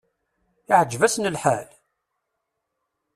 Iɛǧeb-asen 0.71 1.31
lḥal? 1.35 1.69